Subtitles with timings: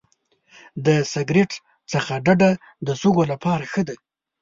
[0.85, 1.51] د سګرټ
[1.91, 2.51] څخه ډډه
[2.85, 3.95] د سږو لپاره ښه ده.